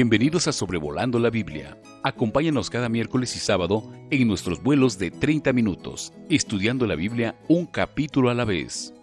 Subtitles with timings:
[0.00, 1.76] Bienvenidos a Sobrevolando la Biblia.
[2.04, 3.82] Acompáñanos cada miércoles y sábado
[4.12, 8.94] en nuestros vuelos de 30 minutos, estudiando la Biblia un capítulo a la vez.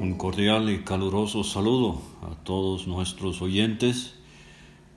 [0.00, 4.14] Un cordial y caluroso saludo a todos nuestros oyentes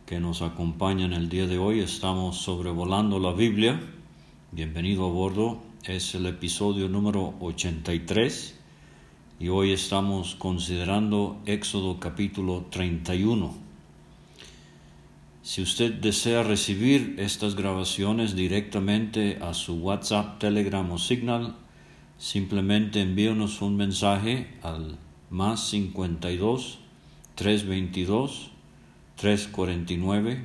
[0.06, 1.82] que nos acompañan el día de hoy.
[1.82, 3.82] Estamos sobrevolando la Biblia.
[4.54, 5.60] Bienvenido a bordo.
[5.84, 8.59] Es el episodio número 83
[9.40, 13.56] y hoy estamos considerando Éxodo capítulo 31.
[15.42, 21.56] Si usted desea recibir estas grabaciones directamente a su WhatsApp, Telegram o Signal,
[22.18, 24.98] simplemente envíenos un mensaje al
[25.30, 26.80] más 52
[27.36, 28.52] 322
[29.16, 30.44] 349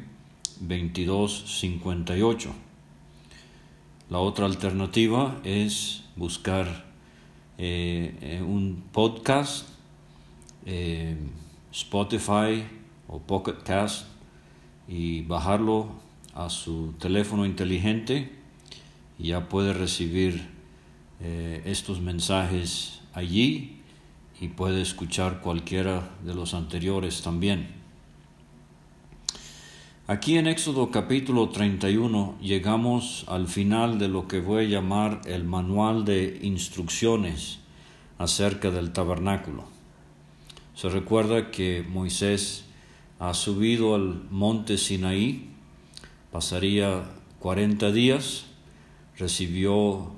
[0.60, 2.54] 2258.
[4.08, 6.93] La otra alternativa es buscar
[7.56, 9.68] eh, eh, un podcast,
[10.66, 11.16] eh,
[11.72, 12.64] Spotify
[13.06, 14.06] o Pocket Cast
[14.88, 15.88] y bajarlo
[16.34, 18.32] a su teléfono inteligente
[19.18, 20.52] y ya puede recibir
[21.64, 23.80] estos mensajes allí
[24.40, 27.83] y puede escuchar cualquiera de los anteriores también.
[30.06, 35.44] Aquí en Éxodo capítulo 31 llegamos al final de lo que voy a llamar el
[35.44, 37.60] manual de instrucciones
[38.18, 39.64] acerca del tabernáculo.
[40.74, 42.66] Se recuerda que Moisés
[43.18, 45.48] ha subido al monte Sinaí,
[46.30, 47.04] pasaría
[47.38, 48.44] 40 días,
[49.16, 50.12] recibió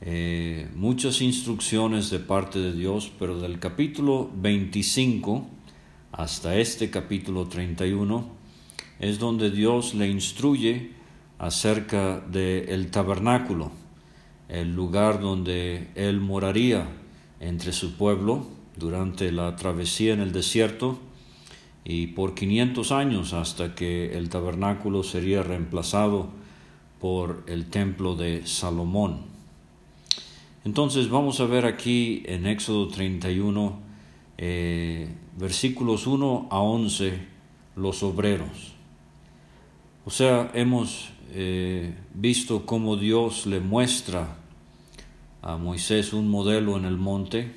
[0.00, 5.46] eh, muchas instrucciones de parte de Dios, pero del capítulo 25
[6.12, 8.35] hasta este capítulo 31
[9.00, 10.92] es donde Dios le instruye
[11.38, 13.70] acerca del tabernáculo,
[14.48, 16.88] el lugar donde él moraría
[17.40, 20.98] entre su pueblo durante la travesía en el desierto
[21.84, 26.28] y por 500 años hasta que el tabernáculo sería reemplazado
[27.00, 29.20] por el templo de Salomón.
[30.64, 33.78] Entonces vamos a ver aquí en Éxodo 31
[34.38, 37.20] eh, versículos 1 a 11
[37.76, 38.75] los obreros.
[40.08, 44.36] O sea, hemos eh, visto cómo Dios le muestra
[45.42, 47.50] a Moisés un modelo en el monte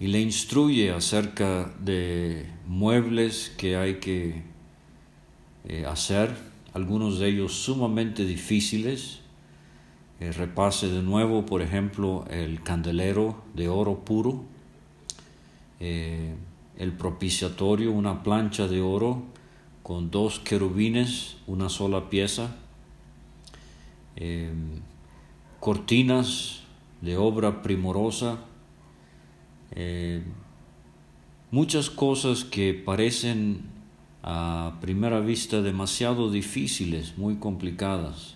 [0.00, 4.42] y le instruye acerca de muebles que hay que
[5.68, 6.34] eh, hacer,
[6.72, 9.20] algunos de ellos sumamente difíciles.
[10.20, 14.44] Eh, repase de nuevo, por ejemplo, el candelero de oro puro,
[15.78, 19.36] el propiciatorio, una plancha de oro
[19.88, 22.54] con dos querubines, una sola pieza,
[24.16, 24.82] em,
[25.60, 26.60] cortinas
[27.00, 28.36] de obra primorosa,
[29.70, 30.24] em,
[31.50, 33.62] muchas cosas que parecen
[34.22, 38.34] a primera vista demasiado difíciles, muy complicadas.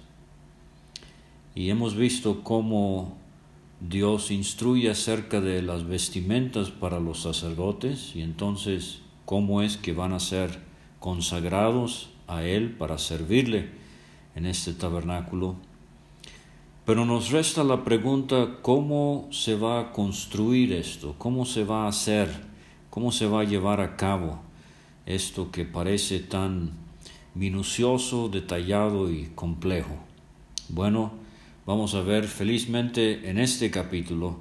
[1.55, 3.19] Y hemos visto cómo
[3.79, 10.15] Dios instruye acerca de las vestimentas para los sacerdotes y entonces cómo es que van
[10.15, 10.72] a ser
[11.03, 13.71] consagrados a Él para servirle
[14.37, 15.57] en este tabernáculo.
[16.87, 21.17] Pero nos resta la pregunta, ¿cómo se va a construir esto?
[21.19, 22.29] ¿Cómo se va a hacer?
[22.89, 24.41] ¿Cómo se va a llevar a cabo
[25.05, 26.71] esto que parece tan
[27.35, 29.97] minucioso, detallado y complejo?
[30.69, 31.13] Bueno,
[31.67, 34.39] vamos a ver felizmente en este capítulo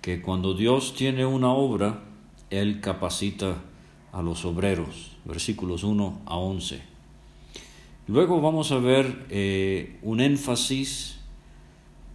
[0.00, 2.02] que cuando Dios tiene una obra,
[2.48, 3.62] Él capacita
[4.12, 6.80] a los obreros versículos 1 a 11.
[8.06, 11.18] Luego vamos a ver eh, un énfasis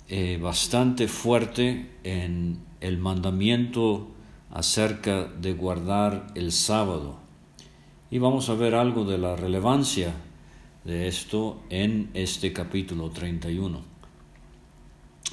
[0.09, 4.07] eh, bastante fuerte en el mandamiento
[4.51, 7.17] acerca de guardar el sábado.
[8.09, 10.13] Y vamos a ver algo de la relevancia
[10.83, 13.81] de esto en este capítulo 31.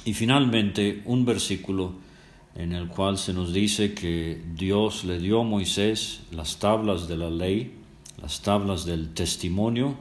[0.05, 1.93] Y finalmente un versículo
[2.55, 7.17] en el cual se nos dice que Dios le dio a Moisés las tablas de
[7.17, 7.73] la ley,
[8.21, 9.95] las tablas del testimonio,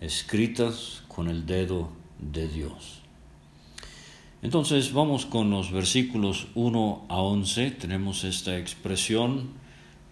[0.00, 3.00] escritas con el dedo de Dios.
[4.42, 7.72] Entonces vamos con los versículos 1 a 11.
[7.72, 9.50] Tenemos esta expresión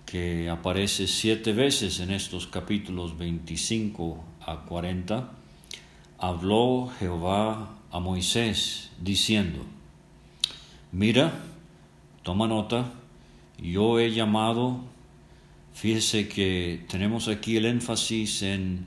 [0.04, 5.30] que aparece siete veces en estos capítulos 25 a 40.
[6.18, 9.60] Habló Jehová a Moisés diciendo,
[10.92, 11.44] mira,
[12.22, 12.92] Toma nota,
[13.62, 14.80] yo he llamado,
[15.72, 18.86] fíjese que tenemos aquí el énfasis en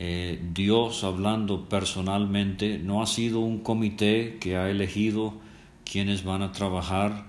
[0.00, 5.34] eh, Dios hablando personalmente, no ha sido un comité que ha elegido
[5.84, 7.26] quienes van a trabajar,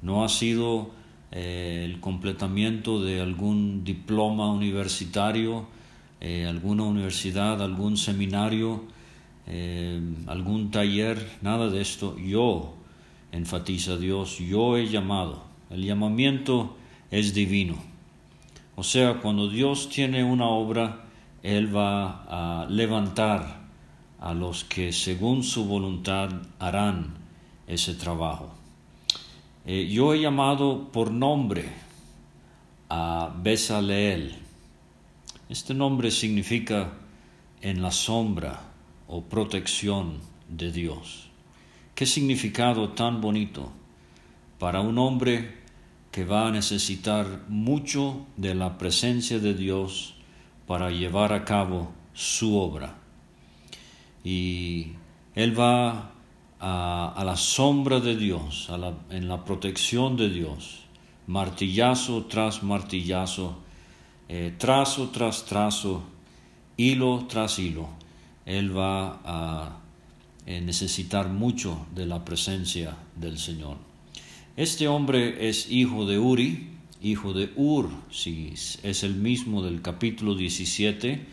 [0.00, 0.92] no ha sido
[1.32, 5.66] eh, el completamiento de algún diploma universitario,
[6.20, 8.84] eh, alguna universidad, algún seminario,
[10.26, 12.16] algún taller, nada de esto.
[12.16, 12.74] Yo,
[13.34, 15.42] enfatiza Dios, yo he llamado.
[15.68, 16.76] El llamamiento
[17.10, 17.74] es divino.
[18.76, 21.06] O sea, cuando Dios tiene una obra,
[21.42, 23.64] Él va a levantar
[24.20, 27.14] a los que según su voluntad harán
[27.66, 28.54] ese trabajo.
[29.66, 31.68] Eh, yo he llamado por nombre
[32.88, 34.36] a Besaleel.
[35.48, 36.92] Este nombre significa
[37.60, 38.60] en la sombra
[39.08, 41.33] o protección de Dios.
[41.94, 43.72] Qué significado tan bonito
[44.58, 45.62] para un hombre
[46.10, 50.14] que va a necesitar mucho de la presencia de Dios
[50.66, 53.04] para llevar a cabo su obra
[54.24, 54.92] y
[55.34, 56.10] él va
[56.58, 58.70] a, la sombra de Dios,
[59.10, 60.80] en la protección de Dios,
[61.26, 63.58] martillazo tras martillazo,
[64.28, 66.02] eh, trazo tras trazo,
[66.78, 67.88] hilo tras hilo.
[68.46, 69.80] Él va a
[70.46, 73.76] eh, necesitar mucho de la presencia del Señor.
[74.56, 76.68] Este hombre es hijo de Uri,
[77.02, 78.52] hijo de Ur, si
[78.82, 81.26] es el mismo del capítulo 17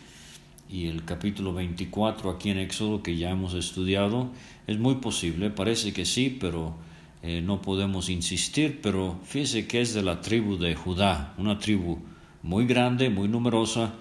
[0.69, 4.31] y el capítulo 24 aquí en Éxodo que ya hemos estudiado,
[4.67, 6.75] es muy posible, parece que sí, pero
[7.23, 11.99] eh, no podemos insistir, pero fíjese que es de la tribu de Judá, una tribu
[12.41, 13.93] muy grande, muy numerosa,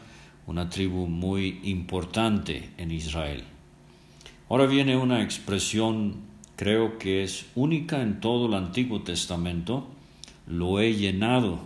[0.46, 3.44] una tribu muy importante en Israel.
[4.50, 6.17] Ahora viene una expresión,
[6.56, 9.87] creo que es única en todo el Antiguo Testamento,
[10.49, 11.61] lo he llenado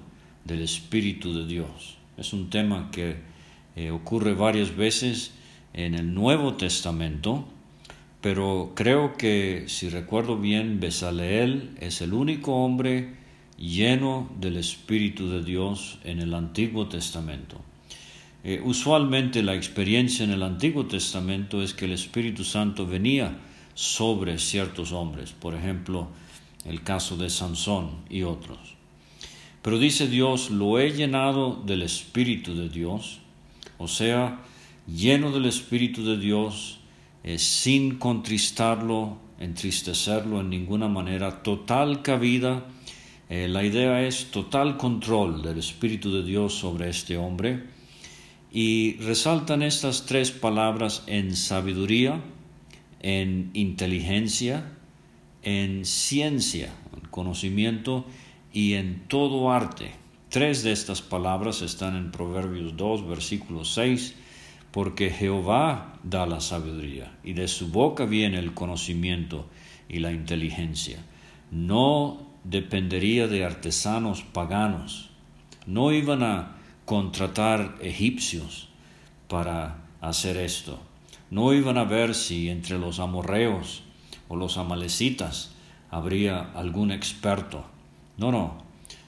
[0.44, 1.96] del Espíritu de Dios.
[2.18, 3.16] Es un tema que
[3.74, 5.32] eh, ocurre varias veces
[5.72, 7.46] en el Nuevo Testamento,
[8.20, 13.14] pero creo que, si recuerdo bien, Besaleel es el único hombre
[13.56, 17.62] lleno del Espíritu de Dios en el Antiguo Testamento.
[18.46, 23.38] Eh, usualmente la experiencia en el Antiguo Testamento es que el Espíritu Santo venía
[23.72, 26.08] sobre ciertos hombres, por ejemplo,
[26.66, 28.58] el caso de Sansón y otros.
[29.62, 33.20] Pero dice Dios, lo he llenado del Espíritu de Dios,
[33.78, 34.42] o sea,
[34.86, 36.80] lleno del Espíritu de Dios,
[37.22, 42.66] eh, sin contristarlo, entristecerlo en ninguna manera, total cabida.
[43.30, 47.73] Eh, la idea es total control del Espíritu de Dios sobre este hombre.
[48.56, 52.20] Y resaltan estas tres palabras en sabiduría,
[53.00, 54.70] en inteligencia,
[55.42, 58.04] en ciencia, en conocimiento
[58.52, 59.90] y en todo arte.
[60.28, 64.14] Tres de estas palabras están en Proverbios 2, versículo 6,
[64.70, 69.48] porque Jehová da la sabiduría y de su boca viene el conocimiento
[69.88, 71.04] y la inteligencia.
[71.50, 75.10] No dependería de artesanos paganos,
[75.66, 76.54] no iban a
[76.84, 78.68] contratar egipcios
[79.28, 80.80] para hacer esto,
[81.30, 83.82] no iban a ver si entre los amorreos
[84.28, 85.52] o los amalecitas
[85.90, 87.64] habría algún experto.
[88.16, 88.62] No, no,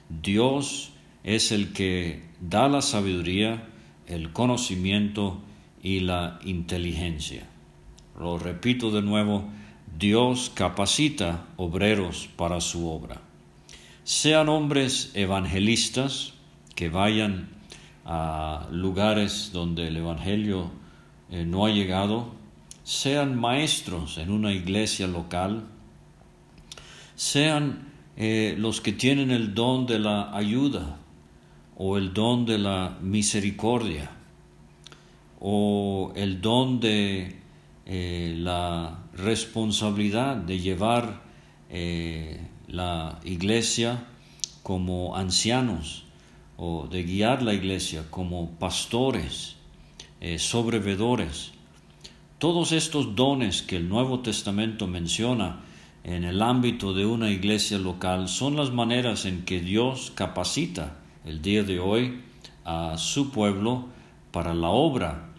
[0.09, 0.91] Dios
[1.23, 3.67] es el que da la sabiduría,
[4.07, 5.39] el conocimiento
[5.83, 7.47] y la inteligencia.
[8.19, 9.45] Lo repito de nuevo,
[9.97, 13.21] Dios capacita obreros para su obra.
[14.03, 16.33] Sean hombres evangelistas
[16.75, 17.56] que vayan
[18.07, 20.71] a lugares donde el Evangelio
[21.29, 22.31] eh, no ha llegado,
[22.85, 25.65] sean maestros en una iglesia local,
[27.15, 30.99] sean eh, los que tienen el don de la ayuda,
[31.75, 34.09] o el don de la misericordia
[35.39, 37.35] o el don de
[37.85, 41.21] eh, la responsabilidad de llevar
[42.67, 44.07] la iglesia
[44.63, 46.06] como ancianos
[46.57, 49.55] o de guiar la iglesia como pastores,
[50.19, 51.51] eh, sobrevedores.
[52.39, 55.61] Todos estos dones que el Nuevo Testamento menciona
[56.03, 61.41] en el ámbito de una iglesia local son las maneras en que Dios capacita el
[61.41, 62.21] día de hoy
[62.65, 63.85] a su pueblo
[64.31, 65.29] para la obra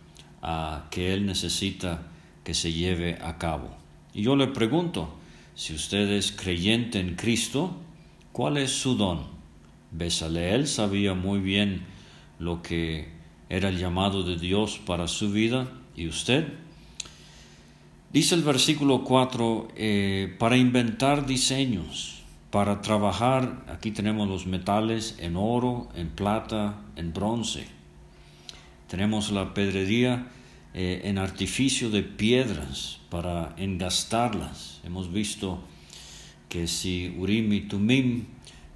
[0.90, 2.02] que él necesita
[2.44, 3.76] que se lleve a cabo.
[4.14, 5.14] Y yo le pregunto,
[5.54, 7.76] si usted es creyente en Cristo,
[8.32, 9.37] ¿cuál es su don?
[9.90, 11.82] Besaleel sabía muy bien
[12.38, 13.08] lo que
[13.48, 16.48] era el llamado de Dios para su vida y usted.
[18.12, 22.18] Dice el versículo 4, eh, para inventar diseños
[22.50, 27.66] para trabajar, aquí tenemos los metales en oro, en plata, en bronce.
[28.88, 30.28] Tenemos la pedrería
[30.72, 34.80] eh, en artificio de piedras para engastarlas.
[34.84, 35.62] Hemos visto
[36.48, 38.24] que si Urim y Tumim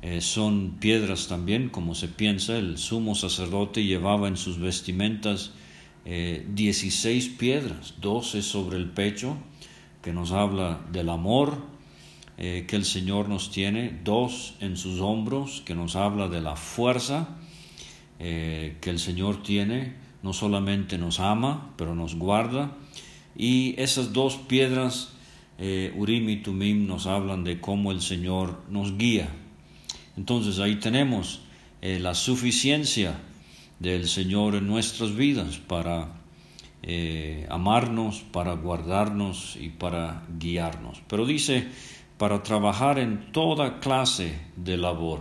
[0.03, 2.59] eh, son piedras también, como se piensa.
[2.59, 5.53] El sumo sacerdote llevaba en sus vestimentas
[6.05, 9.37] 16 piedras, 12 sobre el pecho,
[10.03, 11.57] que nos habla del amor
[12.37, 17.37] que el Señor nos tiene, dos en sus hombros, que nos habla de la fuerza
[18.19, 22.73] que el Señor tiene, no solamente nos ama, pero nos guarda.
[23.37, 25.13] Y esas dos piedras,
[25.59, 29.29] eh, Urim y Tumim, nos hablan de cómo el Señor nos guía.
[30.17, 31.41] Entonces ahí tenemos
[31.81, 33.19] eh, la suficiencia
[33.79, 36.15] del Señor en nuestras vidas para
[36.83, 41.03] eh, amarnos, para guardarnos y para guiarnos.
[41.09, 41.69] Pero dice,
[42.19, 45.21] para trabajar en toda clase de labor.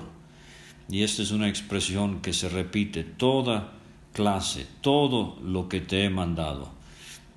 [0.90, 3.74] Y esta es una expresión que se repite, toda
[4.14, 6.70] clase, todo lo que te he mandado.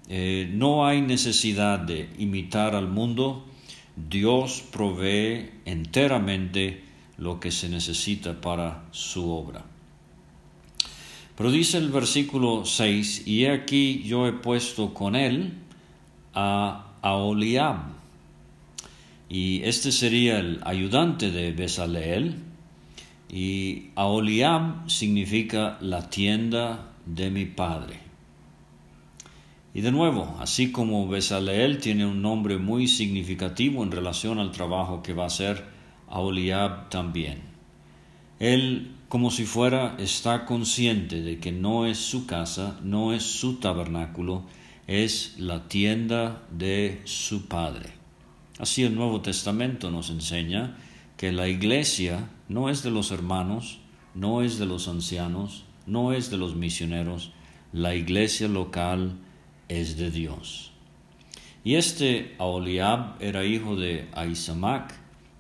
[0.09, 3.47] Eh, no hay necesidad de imitar al mundo,
[3.97, 6.84] Dios provee enteramente
[7.25, 9.65] lo que se necesita para su obra.
[11.37, 15.55] Pero dice el versículo 6, y aquí yo he puesto con él
[16.35, 17.79] a Aholiab,
[19.31, 22.37] y este sería el ayudante de Besaleel,
[23.31, 27.99] y Aholiab significa la tienda de mi padre.
[29.73, 35.03] Y de nuevo, así como Besaleel tiene un nombre muy significativo en relación al trabajo
[35.03, 35.74] que va a hacer
[36.09, 37.43] Aholiab también.
[38.39, 43.57] Él, como si fuera, está consciente de que no es su casa, no es su
[43.57, 44.45] tabernáculo,
[44.87, 47.91] es la tienda de su Padre.
[48.59, 50.77] Así el Nuevo Testamento nos enseña
[51.17, 53.79] que la iglesia no es de los hermanos,
[54.15, 57.33] no es de los ancianos, no es de los misioneros,
[57.73, 59.13] la iglesia local
[59.69, 60.73] es de Dios.
[61.65, 64.95] Y este Aholiab era hijo de Aisamac,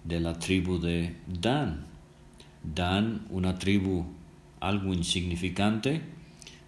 [0.04, 1.86] de la tribu de Dan.
[2.62, 4.06] Dan, una tribu
[4.60, 6.00] algo insignificante,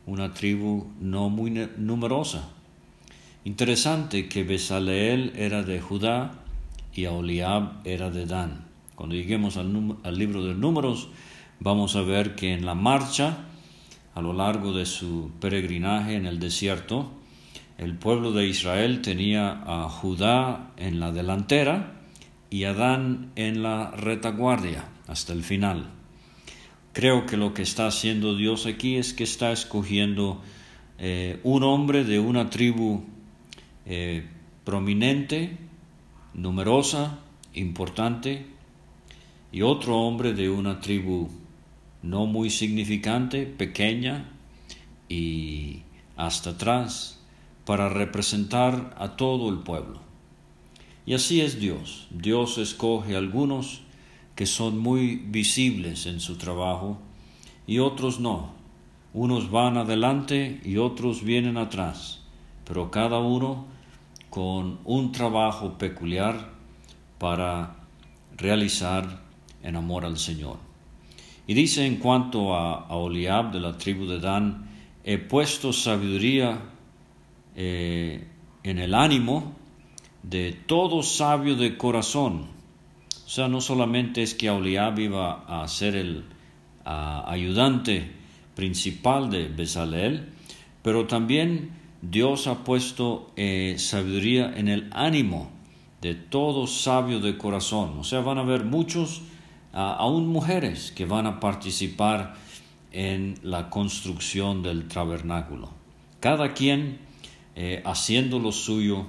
[0.06, 2.50] una tribu no muy numerosa.
[3.44, 6.32] Interesante que Besaleel era de Judá
[6.94, 8.64] y Aholiab era de Dan.
[8.94, 11.08] Cuando lleguemos al, al libro de números,
[11.60, 13.46] vamos a ver que en la marcha,
[14.14, 17.12] a lo largo de su peregrinaje en el desierto,
[17.78, 21.95] el pueblo de Israel tenía a Judá en la delantera
[22.50, 25.90] y a Dan en la retaguardia hasta el final.
[26.92, 30.40] Creo que lo que está haciendo Dios aquí es que está escogiendo
[30.98, 33.04] eh, un hombre de una tribu
[33.84, 34.26] eh,
[34.64, 35.58] prominente,
[36.32, 37.18] numerosa,
[37.52, 38.46] importante,
[39.52, 41.28] y otro hombre de una tribu
[42.02, 44.30] no muy significante, pequeña
[45.08, 45.82] y
[46.16, 47.20] hasta atrás,
[47.64, 50.05] para representar a todo el pueblo.
[51.06, 52.08] Y así es Dios.
[52.10, 53.82] Dios escoge algunos
[54.34, 56.98] que son muy visibles en su trabajo
[57.66, 58.54] y otros no.
[59.14, 62.20] Unos van adelante y otros vienen atrás,
[62.66, 63.66] pero cada uno
[64.28, 66.50] con un trabajo peculiar
[67.18, 67.76] para
[68.36, 69.22] realizar
[69.62, 70.58] en amor al Señor.
[71.46, 74.68] Y dice en cuanto a, Oliab de la tribu de Dan,
[75.04, 76.60] he puesto sabiduría
[77.54, 78.26] eh,
[78.64, 79.54] en el ánimo
[80.28, 82.48] de todo sabio de corazón.
[83.24, 86.24] O sea, no solamente es que Oliab iba a ser el
[86.84, 88.12] ayudante
[88.54, 90.28] principal de Bezalel,
[90.82, 91.70] pero también
[92.02, 95.50] Dios ha puesto eh, sabiduría en el ánimo
[96.00, 97.98] de todo sabio de corazón.
[97.98, 99.22] O sea, van a haber muchos
[99.72, 102.34] aún mujeres que van a participar
[102.92, 105.70] en la construcción del tabernáculo.
[106.20, 106.98] Cada quien
[107.56, 109.06] eh, haciendo lo suyo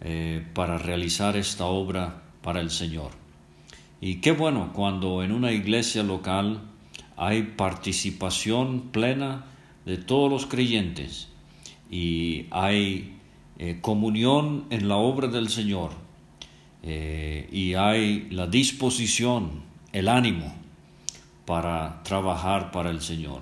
[0.00, 3.10] eh, para realizar esta obra para el Señor.
[4.00, 6.60] Y qué bueno cuando en una iglesia local
[7.16, 9.46] hay participación plena
[9.84, 11.28] de todos los creyentes
[11.90, 13.18] y hay
[13.58, 15.90] eh, comunión en la obra del Señor
[16.80, 19.62] y hay la disposición
[19.92, 20.54] el ánimo
[21.44, 23.40] para trabajar para el Señor.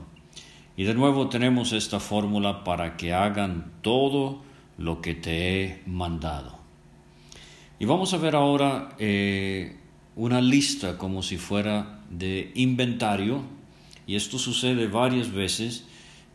[0.76, 4.42] Y de nuevo tenemos esta fórmula para que hagan todo
[4.78, 6.58] lo que te he mandado.
[7.78, 9.76] Y vamos a ver ahora eh,
[10.14, 13.42] una lista como si fuera de inventario,
[14.06, 15.84] y esto sucede varias veces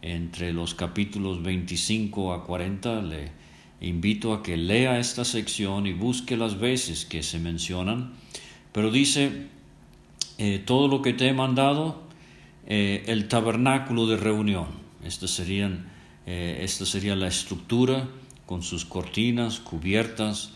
[0.02, 3.02] entre los capítulos 25 a 40.
[3.02, 3.32] Le
[3.80, 8.14] invito a que lea esta sección y busque las veces que se mencionan,
[8.72, 9.48] pero dice
[10.38, 12.04] eh, todo lo que te he mandado,
[12.68, 14.68] eh, el tabernáculo de reunión.
[15.04, 15.90] Esta, serían,
[16.28, 18.08] esta sería la estructura
[18.52, 20.52] con sus cortinas, cubiertas,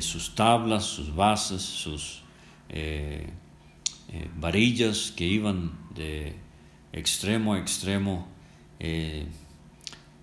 [0.00, 2.22] sus tablas, sus bases, sus
[4.12, 6.34] eh, varillas que iban de
[6.92, 8.26] extremo a extremo.
[8.80, 9.26] Eh,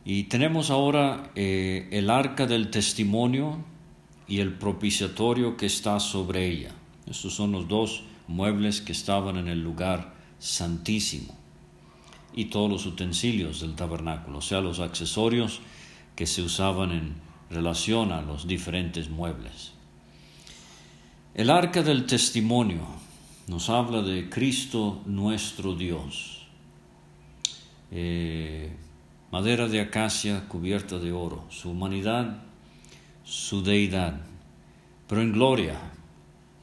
[0.03, 3.63] y tenemos ahora eh, el arca del testimonio
[4.27, 6.71] y el propiciatorio que está sobre ella.
[7.09, 11.37] Estos son los dos muebles que estaban en el lugar santísimo
[12.33, 15.61] y todos los utensilios del tabernáculo, o sea, los accesorios
[16.17, 17.13] que se usaban en
[17.51, 19.71] relación a los diferentes muebles.
[21.35, 22.87] El arca del testimonio
[23.45, 26.47] nos habla de Cristo nuestro Dios.
[27.91, 28.75] Eh,
[29.31, 32.41] madera de acacia cubierta de oro, su humanidad,
[33.23, 34.19] su deidad,
[35.07, 35.77] pero en gloria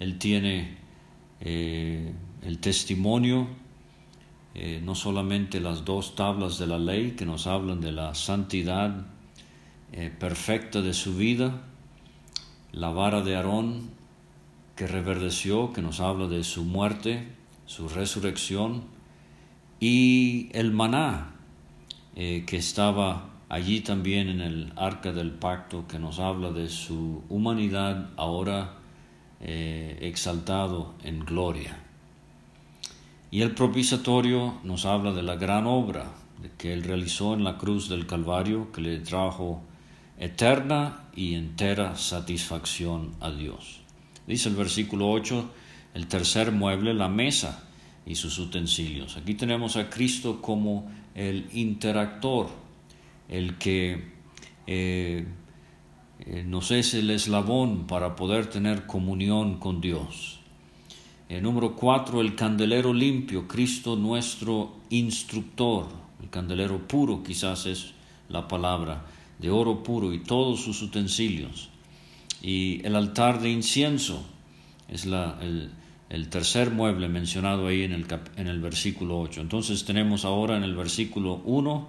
[0.01, 0.79] Él tiene
[1.41, 3.47] eh, el testimonio,
[4.57, 9.14] eh, no solamente las dos tablas de la ley que nos hablan de la santidad
[10.19, 11.63] perfecta de su vida,
[12.73, 13.91] la vara de Aarón
[14.77, 17.29] que reverdeció, que nos habla de su muerte,
[17.67, 18.85] su resurrección,
[19.79, 21.37] y el maná,
[22.17, 27.23] eh, que estaba allí también en el arca del pacto, que nos habla de su
[27.29, 28.79] humanidad ahora
[29.41, 31.79] eh, exaltado en gloria.
[33.31, 36.13] Y el propiciatorio nos habla de la gran obra
[36.59, 39.63] que él realizó en la cruz del Calvario, que le trajo
[40.19, 43.81] eterna y entera satisfacción a Dios.
[44.27, 45.51] Dice el versículo 8,
[45.95, 47.69] el tercer mueble, la mesa
[48.07, 49.17] y sus utensilios.
[49.17, 52.49] Aquí tenemos a Cristo como el interactor,
[53.29, 54.13] el que
[54.67, 55.27] eh,
[56.21, 60.41] eh, nos es el eslabón para poder tener comunión con Dios.
[61.29, 65.89] El número 4, el candelero limpio, Cristo nuestro instructor,
[66.23, 67.93] el candelero puro quizás es
[68.29, 69.05] la palabra,
[69.39, 71.71] de oro puro y todos sus utensilios
[72.45, 74.23] y el altar de incienso
[74.89, 79.41] es la, el, tercer mueble mencionado ahí en el, en el versículo 8.
[79.41, 81.89] Entonces tenemos ahora en el versículo 1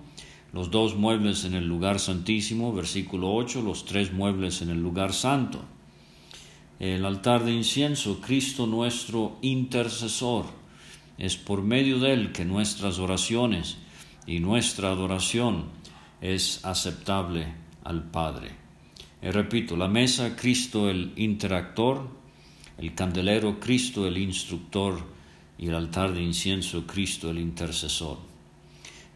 [0.53, 5.12] los dos muebles en el lugar santísimo, versículo 8, los tres muebles en el lugar
[5.12, 5.60] santo.
[6.79, 10.45] El altar de incienso, Cristo nuestro intercesor,
[11.17, 13.75] es por medio de él que nuestras oraciones
[14.25, 15.65] y nuestra adoración
[16.21, 18.51] es aceptable al Padre.
[19.21, 22.08] Y repito, la mesa, Cristo el interactor,
[22.78, 24.99] el candelero, Cristo el instructor
[25.58, 28.17] y el altar de incienso, Cristo el intercesor.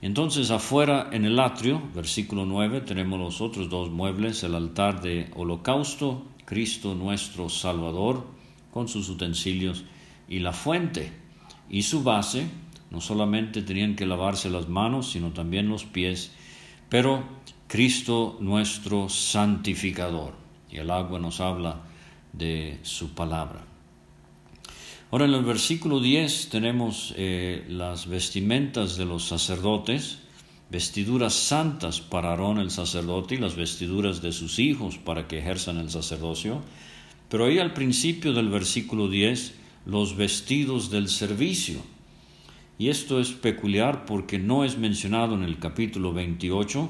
[0.02, 5.30] Entonces afuera en el atrio, versículo 9, tenemos los otros dos muebles, el altar de
[5.36, 8.26] holocausto, Cristo nuestro Salvador,
[8.72, 9.84] con sus utensilios,
[10.30, 11.12] y la fuente
[11.70, 12.48] y su base,
[12.92, 16.32] no solamente tenían que lavarse las manos, sino también los pies,
[16.90, 17.24] pero
[17.68, 20.34] Cristo nuestro santificador.
[20.72, 21.82] Y el agua nos habla
[22.34, 23.64] de su palabra.
[25.12, 30.20] Ahora en el versículo 10 tenemos eh, las vestimentas de los sacerdotes,
[30.70, 35.78] vestiduras santas para Aarón el sacerdote y las vestiduras de sus hijos para que ejerzan
[35.78, 36.62] el sacerdocio.
[37.28, 39.54] Pero ahí al principio del versículo 10,
[39.86, 41.82] los vestidos del servicio.
[42.80, 46.90] Y esto es peculiar porque no es mencionado en el capítulo 28,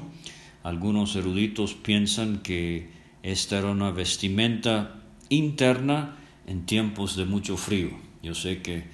[0.62, 2.90] algunos eruditos piensan que
[3.24, 7.90] esta era una vestimenta interna en tiempos de mucho frío.
[8.22, 8.84] Yo sé que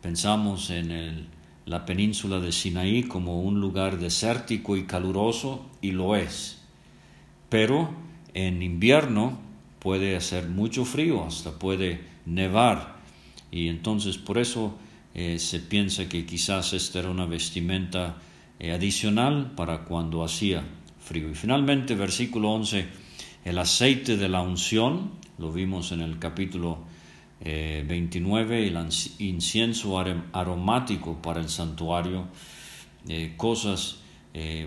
[0.00, 1.26] pensamos en
[1.66, 6.62] la península de Sinaí como un lugar desértico y caluroso, y lo es.
[7.48, 7.90] Pero
[8.32, 9.40] en invierno
[9.80, 12.94] puede hacer mucho frío, hasta puede nevar.
[13.50, 14.78] Y entonces por eso
[15.14, 18.16] eh, se piensa que quizás esta era una vestimenta
[18.60, 20.64] eh, adicional para cuando hacía
[21.00, 21.28] frío.
[21.28, 22.86] Y finalmente, versículo 11,
[23.44, 26.84] el aceite de la unción, lo vimos en el capítulo
[27.40, 29.98] 29, eh, el incienso
[30.32, 32.28] aromático para el santuario,
[33.08, 33.98] eh, cosas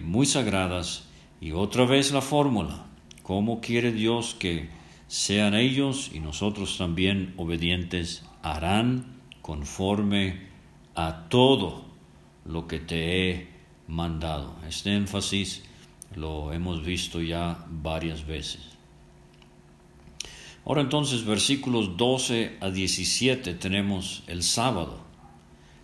[0.04, 1.10] muy sagradas.
[1.42, 2.86] Y otra vez la fórmula,
[3.22, 4.70] ¿cómo quiere Dios que
[5.08, 8.24] sean ellos y nosotros también obedientes?
[8.44, 9.17] Harán
[9.48, 10.42] conforme
[10.94, 11.86] a todo
[12.44, 13.00] lo que te
[13.32, 13.48] he
[13.88, 14.58] mandado.
[14.68, 15.64] Este énfasis
[16.16, 18.60] lo hemos visto ya varias veces.
[20.66, 25.00] Ahora entonces versículos 12 a 17 tenemos el sábado.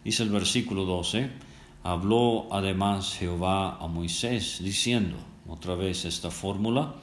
[0.03, 1.29] Dice el versículo 12,
[1.83, 5.15] habló además Jehová a Moisés diciendo,
[5.47, 6.95] otra vez esta fórmula,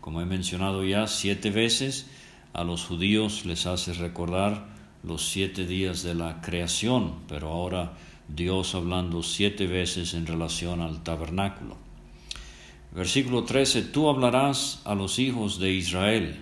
[0.00, 2.06] como he mencionado ya siete veces,
[2.54, 7.96] a los judíos les hace recordar los siete días de la creación, pero ahora
[8.28, 11.76] Dios hablando siete veces en relación al tabernáculo.
[12.94, 16.36] Versículo 13, tú hablarás a los hijos de Israel,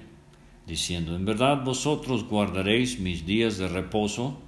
[0.66, 4.38] diciendo, en verdad vosotros guardaréis mis días de reposo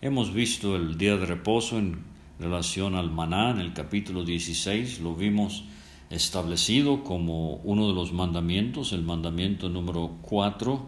[0.00, 2.04] Hemos visto el día de reposo en
[2.38, 5.64] relación al maná en el capítulo 16, lo vimos
[6.08, 10.86] establecido como uno de los mandamientos, el mandamiento número 4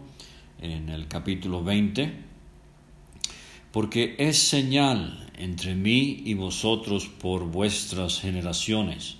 [0.61, 2.30] en el capítulo 20,
[3.71, 9.17] porque es señal entre mí y vosotros por vuestras generaciones,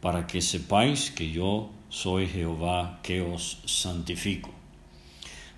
[0.00, 4.50] para que sepáis que yo soy Jehová que os santifico.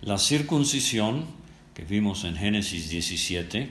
[0.03, 1.25] La circuncisión
[1.75, 3.71] que vimos en Génesis 17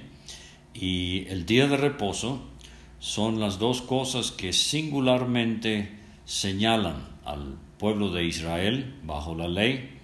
[0.74, 2.42] y el día de reposo
[3.00, 5.92] son las dos cosas que singularmente
[6.26, 10.00] señalan al pueblo de Israel bajo la ley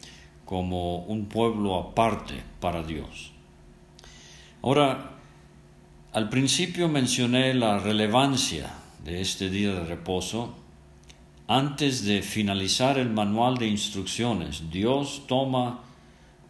[0.45, 3.31] como un pueblo aparte para Dios.
[4.61, 5.11] Ahora,
[6.11, 8.73] al principio mencioné la relevancia
[9.05, 10.53] de este día de reposo.
[11.47, 15.79] Antes de finalizar el manual de instrucciones, Dios toma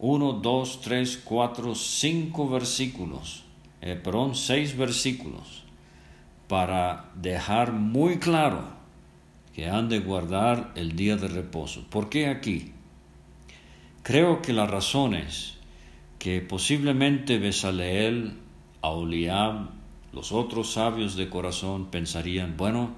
[0.00, 3.44] uno, dos, tres, cuatro, cinco versículos,
[3.80, 5.62] eh, perdón, seis versículos,
[6.48, 8.64] para dejar muy claro
[9.54, 11.84] que han de guardar el día de reposo.
[11.88, 12.72] ¿Por qué aquí?
[14.02, 15.59] Creo que la razón es
[16.20, 18.34] que posiblemente Besaleel,
[18.82, 19.70] Auliab,
[20.12, 22.90] los otros sabios de corazón pensarían, bueno,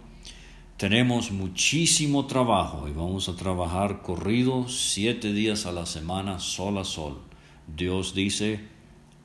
[0.76, 6.84] tenemos muchísimo trabajo y vamos a trabajar corrido siete días a la semana, sol a
[6.84, 7.20] sol.
[7.68, 8.58] Dios dice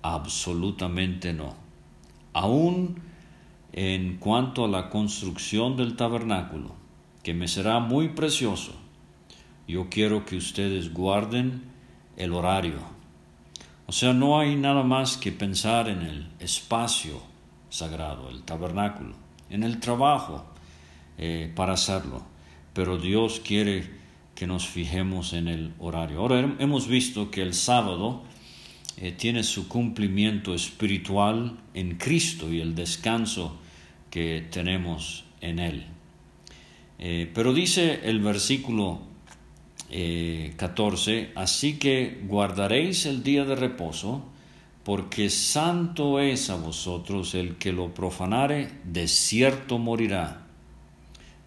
[0.03, 1.55] absolutamente no.
[2.33, 3.01] Aún
[3.73, 6.75] en cuanto a la construcción del tabernáculo,
[7.23, 8.73] que me será muy precioso,
[9.67, 11.63] yo quiero que ustedes guarden
[12.15, 12.96] el horario.
[13.87, 17.21] O sea, no hay nada más que pensar en el espacio
[17.69, 19.15] sagrado, el tabernáculo,
[19.49, 20.45] en el trabajo,
[21.17, 22.21] eh, para hacerlo,
[22.73, 23.89] pero Dios quiere
[24.35, 26.19] que nos fijemos en el horario.
[26.19, 28.23] Ahora hemos visto que el sábado
[28.97, 33.57] eh, tiene su cumplimiento espiritual en Cristo y el descanso
[34.11, 35.85] que tenemos en Él.
[36.99, 39.01] Eh, pero dice el versículo
[39.89, 44.23] 14, así que guardaréis el día de reposo,
[44.83, 50.47] porque santo es a vosotros el que lo profanare, de cierto morirá.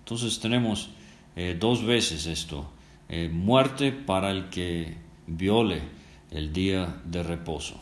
[0.01, 0.91] Entonces tenemos
[1.37, 2.71] eh, dos veces esto,
[3.09, 4.95] eh, muerte para el que
[5.27, 5.83] viole
[6.31, 7.81] el día de reposo.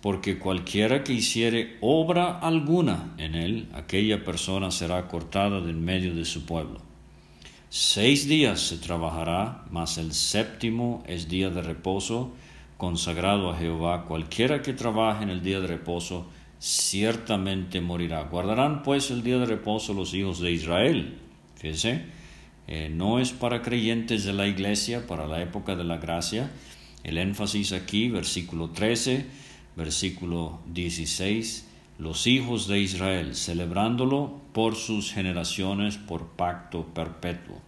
[0.00, 6.24] Porque cualquiera que hiciere obra alguna en él, aquella persona será cortada del medio de
[6.24, 6.91] su pueblo.
[7.74, 12.34] Seis días se trabajará, mas el séptimo es día de reposo,
[12.76, 14.04] consagrado a Jehová.
[14.04, 16.26] Cualquiera que trabaje en el día de reposo,
[16.58, 18.24] ciertamente morirá.
[18.24, 21.18] Guardarán pues el día de reposo los hijos de Israel
[21.56, 22.02] Fíjense,
[22.68, 26.50] eh, no es para creyentes de la iglesia, para la época de la gracia.
[27.04, 29.24] El énfasis aquí, versículo 13,
[29.76, 31.66] versículo 16,
[31.98, 37.60] los hijos de Israel, celebrándolo por sus generaciones, por pacto perpetuo.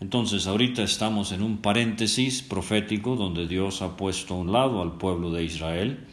[0.00, 4.98] Entonces, ahorita estamos en un paréntesis profético donde Dios ha puesto a un lado al
[4.98, 6.06] pueblo de Israel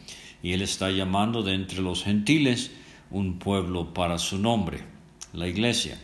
[0.43, 2.71] y Él está llamando de entre los gentiles
[3.09, 4.83] un pueblo para su nombre,
[5.33, 5.99] la iglesia.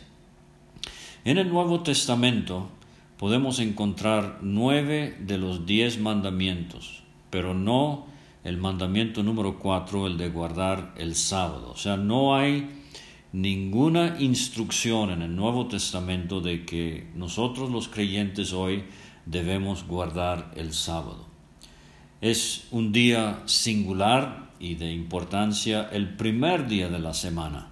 [1.24, 2.68] En el Nuevo Testamento
[3.16, 8.06] podemos encontrar nueve de los diez mandamientos, pero no
[8.44, 11.70] el mandamiento número cuatro, el de guardar el sábado.
[11.72, 12.77] O sea, no hay
[13.32, 18.84] ninguna instrucción en el Nuevo Testamento de que nosotros los creyentes hoy
[19.26, 21.26] debemos guardar el sábado.
[22.20, 27.68] Es un día singular y de importancia el primer día de la semana.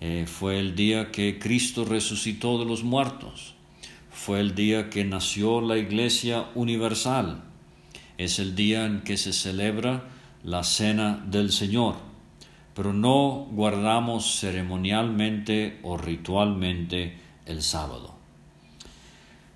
[0.00, 3.54] Eh, fue el día que Cristo resucitó de los muertos.
[4.10, 7.42] Fue el día que nació la Iglesia Universal.
[8.16, 10.04] Es el día en que se celebra
[10.44, 12.13] la Cena del Señor.
[12.74, 17.14] Pero no guardamos ceremonialmente o ritualmente
[17.46, 18.14] el sábado.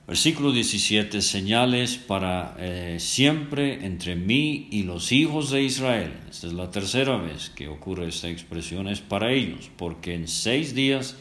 [0.08, 6.14] Versículo 17, señales para eh, siempre entre mí y los hijos de Israel.
[6.30, 10.74] Esta es la tercera vez que ocurre esta expresión, es para ellos, porque en seis
[10.74, 11.16] días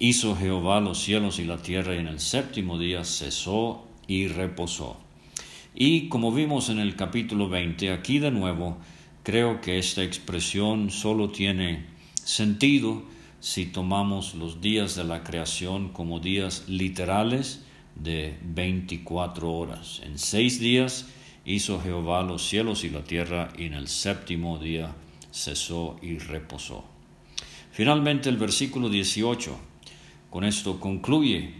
[0.00, 4.96] hizo Jehová los cielos y la tierra y en el séptimo día cesó y reposó.
[5.72, 8.78] Y como vimos en el capítulo 20, aquí de nuevo,
[9.22, 13.02] creo que esta expresión solo tiene sentido
[13.40, 20.00] si tomamos los días de la creación como días literales, de 24 horas.
[20.04, 21.06] En seis días
[21.44, 24.94] hizo Jehová los cielos y la tierra y en el séptimo día
[25.32, 26.84] cesó y reposó.
[27.72, 29.58] Finalmente el versículo 18,
[30.30, 31.54] con esto concluye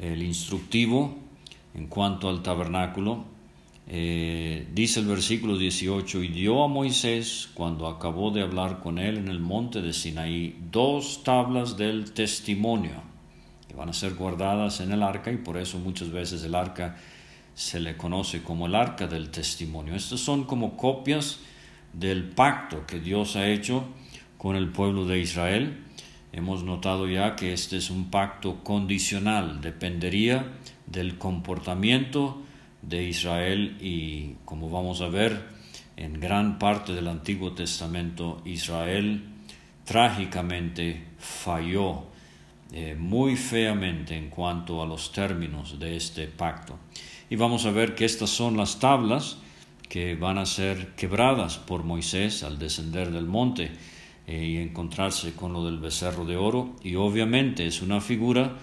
[0.00, 1.16] el instructivo
[1.74, 3.24] en cuanto al tabernáculo.
[3.90, 9.16] Eh, dice el versículo 18, y dio a Moisés, cuando acabó de hablar con él
[9.16, 13.02] en el monte de Sinaí, dos tablas del testimonio,
[13.66, 16.96] que van a ser guardadas en el arca, y por eso muchas veces el arca
[17.54, 19.94] se le conoce como el arca del testimonio.
[19.94, 21.40] Estas son como copias
[21.94, 23.84] del pacto que Dios ha hecho
[24.36, 25.78] con el pueblo de Israel.
[26.32, 30.52] Hemos notado ya que este es un pacto condicional, dependería
[30.86, 32.42] del comportamiento
[32.82, 35.42] de Israel y como vamos a ver
[35.96, 39.24] en gran parte del Antiguo Testamento Israel
[39.84, 42.04] trágicamente falló
[42.72, 46.78] eh, muy feamente en cuanto a los términos de este pacto.
[47.30, 49.38] Y vamos a ver que estas son las tablas
[49.88, 53.70] que van a ser quebradas por Moisés al descender del monte
[54.26, 56.76] eh, y encontrarse con lo del becerro de oro.
[56.82, 58.58] Y obviamente es una figura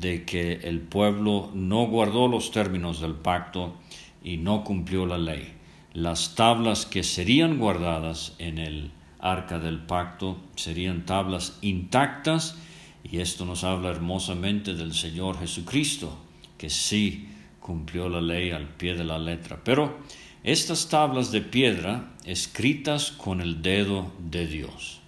[0.00, 3.76] de que el pueblo no guardó los términos del pacto
[4.24, 5.52] y no cumplió la ley.
[5.92, 12.56] Las tablas que serían guardadas en el arca del pacto serían tablas intactas
[13.04, 16.16] y esto nos habla hermosamente del Señor Jesucristo,
[16.56, 17.28] que sí
[17.60, 19.60] cumplió la ley al pie de la letra.
[19.64, 19.98] Pero
[20.42, 25.00] estas tablas de piedra escritas con el dedo de Dios.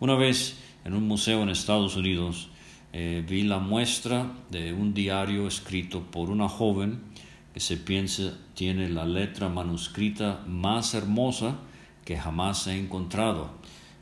[0.00, 2.48] Una vez en un museo en Estados Unidos
[2.96, 7.00] eh, vi la muestra de un diario escrito por una joven
[7.52, 11.56] que se piensa tiene la letra manuscrita más hermosa
[12.04, 13.50] que jamás ha encontrado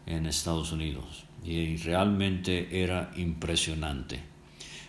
[0.05, 4.21] en Estados Unidos y realmente era impresionante.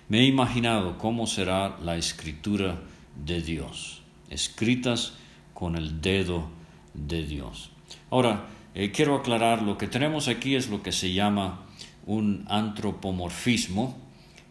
[0.10, 2.82] Me he imaginado cómo será la escritura
[3.16, 5.14] de Dios, escritas
[5.54, 6.50] con el dedo
[6.94, 7.70] de Dios.
[8.10, 11.63] Ahora, eh, quiero aclarar, lo que tenemos aquí es lo que se llama
[12.06, 13.98] un antropomorfismo,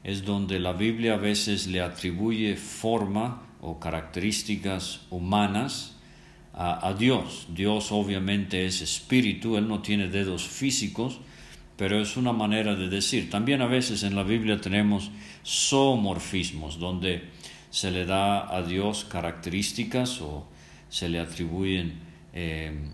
[0.04, 5.96] es donde la Biblia a veces le atribuye forma o características humanas
[6.54, 7.46] a, Dios.
[7.54, 11.20] Dios obviamente es espíritu, Él no tiene dedos físicos,
[11.76, 13.30] pero es una manera de decir.
[13.30, 15.10] También a veces en la Biblia tenemos
[15.44, 17.30] zoomorfismos, donde
[17.70, 20.46] se le da a Dios características o
[20.90, 21.94] se le atribuyen
[22.34, 22.90] eh,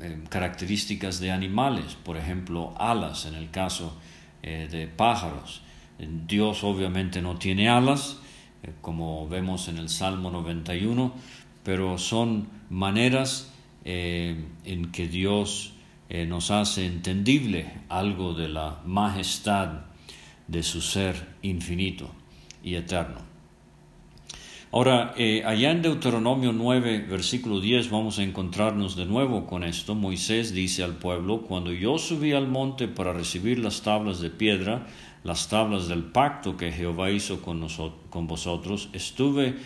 [0.00, 3.96] eh, características de animales, por ejemplo, alas en el caso
[4.42, 5.62] eh, de pájaros.
[5.98, 8.18] Dios obviamente no tiene alas,
[8.62, 11.12] eh, como vemos en el Salmo 91,
[11.64, 13.52] pero son maneras
[13.84, 15.72] en que Dios
[16.10, 19.84] nos hace entendible algo de la majestad
[20.46, 22.10] de su ser infinito
[22.62, 23.20] y eterno.
[24.70, 29.94] Ahora, eh, allá en Deuteronomio 9, versículo 10, vamos a encontrarnos de nuevo con esto.
[29.94, 34.86] Moisés dice al pueblo, cuando yo subí al monte para recibir las tablas de piedra,
[35.24, 37.66] las tablas del pacto que Jehová hizo con,
[38.10, 39.56] con vosotros, estuve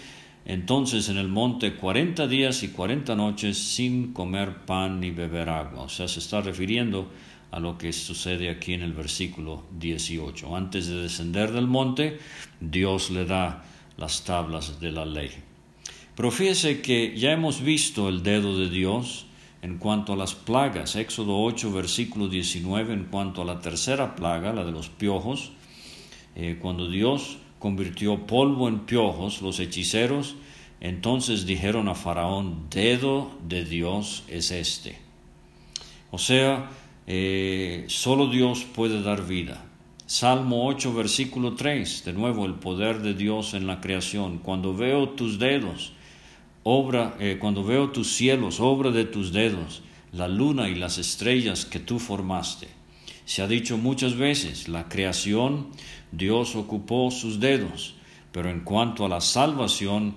[0.45, 5.83] entonces en el monte cuarenta días y cuarenta noches sin comer pan ni beber agua.
[5.83, 7.11] O sea, se está refiriendo
[7.51, 10.57] a lo que sucede aquí en el versículo 18.
[10.57, 12.21] Antes de descender del monte,
[12.61, 13.65] Dios le da
[13.96, 15.31] las tablas de la ley.
[16.14, 19.26] Pero fíjese que ya hemos visto el dedo de Dios
[19.62, 20.96] en cuanto a las plagas.
[20.96, 25.52] Éxodo 8, versículo 19, en cuanto a la tercera plaga, la de los piojos.
[26.35, 30.37] Eh, cuando Dios convirtió polvo en piojos, los hechiceros
[30.83, 34.98] entonces dijeron a Faraón, dedo de Dios es este.
[36.11, 36.70] O sea,
[37.07, 39.64] eh, solo Dios puede dar vida.
[40.07, 44.38] Salmo 8, versículo 3, de nuevo el poder de Dios en la creación.
[44.38, 45.93] Cuando veo tus dedos,
[46.65, 51.65] obra, eh, cuando veo tus cielos, obra de tus dedos, la luna y las estrellas
[51.65, 52.69] que tú formaste.
[53.25, 55.69] Se ha dicho muchas veces, la creación,
[56.11, 57.95] Dios ocupó sus dedos,
[58.33, 60.17] pero en cuanto a la salvación,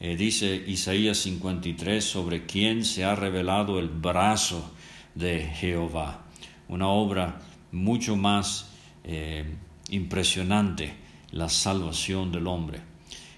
[0.00, 4.72] eh, dice Isaías 53 sobre quién se ha revelado el brazo
[5.14, 6.24] de Jehová.
[6.68, 8.72] Una obra mucho más
[9.06, 9.44] eh,
[9.88, 10.94] impresionante
[11.30, 12.80] la salvación del hombre.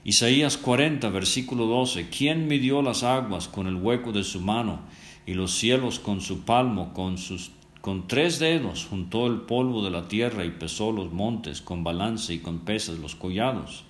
[0.05, 4.81] Isaías 40, versículo 12, ¿quién midió las aguas con el hueco de su mano
[5.27, 9.91] y los cielos con su palmo, con sus con tres dedos juntó el polvo de
[9.91, 13.85] la tierra y pesó los montes con balance y con pesas los collados.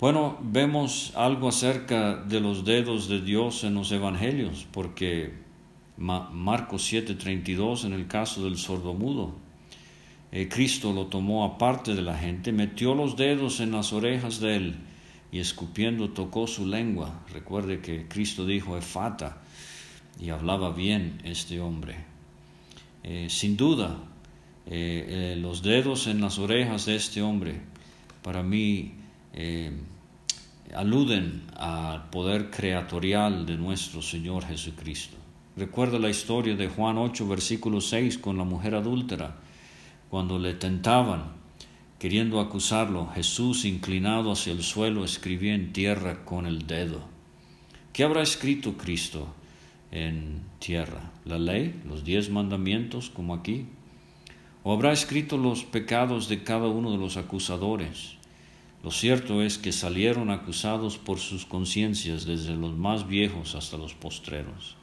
[0.00, 5.34] Bueno, vemos algo acerca de los dedos de Dios en los evangelios, porque
[5.96, 9.34] Marcos 7:32 en el caso del sordomudo,
[10.32, 14.56] eh, Cristo lo tomó aparte de la gente, metió los dedos en las orejas de
[14.56, 14.76] él
[15.32, 17.24] y escupiendo tocó su lengua.
[17.32, 19.38] Recuerde que Cristo dijo efata
[20.20, 21.96] y hablaba bien este hombre.
[23.02, 23.96] Eh, sin duda,
[24.66, 27.60] eh, los dedos en las orejas de este hombre
[28.22, 28.94] para mí
[30.74, 35.16] aluden al poder creatorial de nuestro Señor Jesucristo.
[35.56, 39.36] Recuerda la historia de Juan 8, versículo 6 con la mujer adúltera,
[40.10, 41.32] cuando le tentaban,
[42.00, 47.00] queriendo acusarlo, Jesús, inclinado hacia el suelo, escribía en tierra con el dedo.
[47.92, 49.28] ¿Qué habrá escrito Cristo
[49.92, 51.12] en tierra?
[51.24, 51.80] ¿La ley?
[51.88, 53.66] ¿Los diez mandamientos como aquí?
[54.64, 58.16] ¿O habrá escrito los pecados de cada uno de los acusadores?
[58.82, 63.94] Lo cierto es que salieron acusados por sus conciencias desde los más viejos hasta los
[63.94, 64.76] postreros.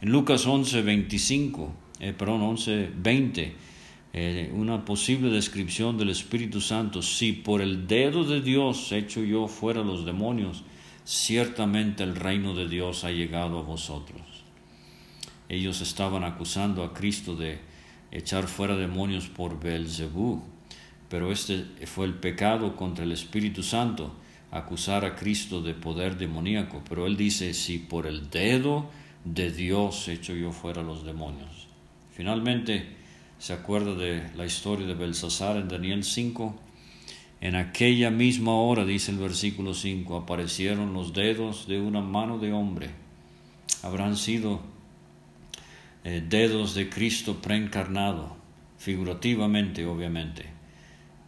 [0.00, 3.54] En Lucas 11, 25, eh, perdón, 11, 20,
[4.12, 7.02] eh, una posible descripción del Espíritu Santo.
[7.02, 10.64] Si por el dedo de Dios hecho yo fuera los demonios,
[11.04, 14.20] ciertamente el reino de Dios ha llegado a vosotros.
[15.48, 17.58] Ellos estaban acusando a Cristo de
[18.10, 20.42] echar fuera demonios por Belzebú,
[21.08, 24.12] pero este fue el pecado contra el Espíritu Santo,
[24.50, 26.82] acusar a Cristo de poder demoníaco.
[26.88, 28.90] Pero él dice, si por el dedo
[29.24, 31.68] de Dios hecho yo fuera los demonios.
[32.12, 32.99] Finalmente,
[33.40, 36.54] se acuerda de la historia de Belsasar en Daniel 5.
[37.40, 42.52] En aquella misma hora, dice el versículo 5, aparecieron los dedos de una mano de
[42.52, 42.90] hombre.
[43.82, 44.60] Habrán sido
[46.04, 48.36] eh, dedos de Cristo preencarnado,
[48.76, 50.44] figurativamente obviamente,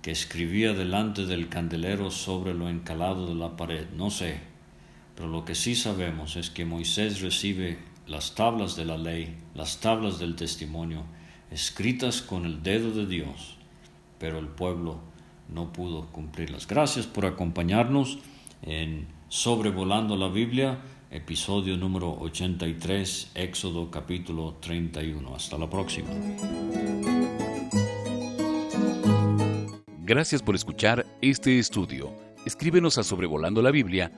[0.02, 3.86] que escribía delante del candelero sobre lo encalado de la pared.
[3.96, 4.38] No sé,
[5.16, 9.80] pero lo que sí sabemos es que Moisés recibe las tablas de la ley, las
[9.80, 11.04] tablas del testimonio,
[11.52, 13.56] escritas con el dedo de Dios,
[14.18, 15.00] pero el pueblo
[15.48, 16.66] no pudo cumplirlas.
[16.66, 18.18] Gracias por acompañarnos
[18.62, 20.78] en Sobrevolando la Biblia,
[21.10, 25.34] episodio número 83, Éxodo capítulo 31.
[25.34, 26.08] Hasta la próxima.
[30.04, 32.14] Gracias por escuchar este estudio.
[32.44, 34.12] Escríbenos a sobrevolando la Biblia.